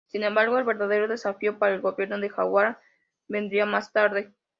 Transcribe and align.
Sin 0.07 0.23
embargo, 0.23 0.57
el 0.57 0.63
verdadero 0.63 1.07
desafío 1.07 1.59
para 1.59 1.75
el 1.75 1.81
gobierno 1.81 2.19
de 2.19 2.27
Jawara 2.29 2.81
vendría 3.27 3.67
más 3.67 3.91
tarde. 3.91 4.33